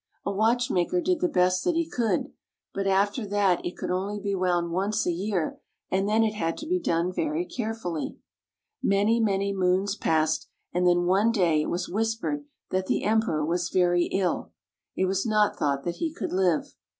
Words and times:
A 0.25 0.31
watch 0.31 0.71
maker 0.71 0.99
did 0.99 1.19
the 1.19 1.27
best 1.29 1.63
that 1.63 1.75
he 1.75 1.87
could; 1.87 2.33
but 2.73 2.87
after 2.87 3.23
that 3.27 3.63
it 3.63 3.77
could 3.77 3.89
be 4.23 4.33
wound 4.33 4.63
only 4.65 4.73
once 4.73 5.05
a 5.05 5.11
year, 5.11 5.59
and 5.91 6.09
then 6.09 6.23
it 6.23 6.33
had 6.33 6.57
to 6.57 6.65
be 6.65 6.79
done 6.79 7.13
very 7.13 7.45
carefully. 7.45 8.17
Many, 8.81 9.19
many 9.19 9.53
moons 9.53 9.95
passed, 9.95 10.47
and 10.73 10.87
then 10.87 11.03
one 11.05 11.31
day 11.31 11.61
it 11.61 11.69
was 11.69 11.87
whispered 11.87 12.45
that 12.71 12.87
the 12.87 13.03
Emperor 13.03 13.45
was 13.45 13.69
very 13.69 14.05
ill. 14.05 14.51
It 14.95 15.05
was 15.05 15.23
not 15.23 15.55
thought 15.59 15.83
that 15.83 15.97
he 15.97 16.11
could 16.11 16.33
live. 16.33 16.73